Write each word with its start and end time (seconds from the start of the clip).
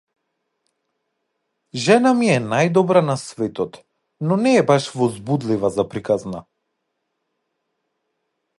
Жена 1.83 2.13
ми 2.21 2.29
е 2.35 2.37
најдобра 2.45 3.03
на 3.11 3.17
светот, 3.25 3.77
но 4.31 4.39
не 4.47 4.55
е 4.61 4.65
баш 4.73 4.89
возбудлива 5.03 5.71
за 5.77 5.89
приказна. 5.93 6.45